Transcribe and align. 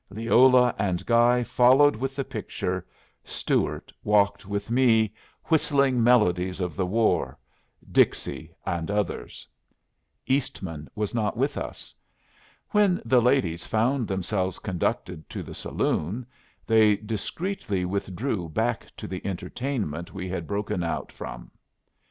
Leola 0.09 0.73
and 0.79 1.05
Guy 1.05 1.43
followed 1.43 1.95
with 1.95 2.15
the 2.15 2.23
picture; 2.23 2.83
Stuart 3.23 3.93
walked 4.03 4.47
with 4.47 4.71
me, 4.71 5.13
whistling 5.45 6.03
melodies 6.03 6.59
of 6.59 6.75
the 6.75 6.87
war 6.87 7.37
Dixie 7.91 8.51
and 8.65 8.89
others. 8.89 9.47
Eastman 10.25 10.89
was 10.95 11.13
not 11.13 11.37
with 11.37 11.55
us. 11.55 11.93
When 12.71 12.99
the 13.05 13.21
ladies 13.21 13.67
found 13.67 14.07
themselves 14.07 14.57
conducted 14.57 15.29
to 15.29 15.43
the 15.43 15.53
saloon, 15.53 16.25
they 16.65 16.95
discreetly 16.95 17.85
withdrew 17.85 18.49
back 18.49 18.87
to 18.97 19.07
the 19.07 19.23
entertainment 19.23 20.15
we 20.15 20.27
had 20.29 20.47
broken 20.47 20.81
out 20.83 21.11
from. 21.11 21.51